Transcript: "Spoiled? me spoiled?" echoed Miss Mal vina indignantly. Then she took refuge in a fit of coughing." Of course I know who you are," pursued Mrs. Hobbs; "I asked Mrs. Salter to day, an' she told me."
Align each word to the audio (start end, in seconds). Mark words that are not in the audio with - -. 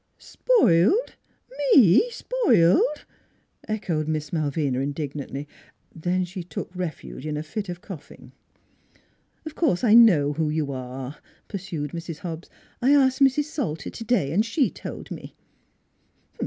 "Spoiled? 0.17 1.13
me 1.75 2.09
spoiled?" 2.09 3.05
echoed 3.75 4.07
Miss 4.07 4.33
Mal 4.33 4.49
vina 4.49 4.79
indignantly. 4.79 5.47
Then 5.95 6.25
she 6.25 6.41
took 6.41 6.75
refuge 6.75 7.27
in 7.27 7.37
a 7.37 7.43
fit 7.43 7.69
of 7.69 7.81
coughing." 7.81 8.31
Of 9.45 9.53
course 9.53 9.83
I 9.83 9.93
know 9.93 10.33
who 10.33 10.49
you 10.49 10.71
are," 10.71 11.17
pursued 11.47 11.91
Mrs. 11.91 12.17
Hobbs; 12.17 12.49
"I 12.81 12.95
asked 12.95 13.19
Mrs. 13.21 13.43
Salter 13.43 13.91
to 13.91 14.03
day, 14.03 14.33
an' 14.33 14.41
she 14.41 14.71
told 14.71 15.11
me." 15.11 15.35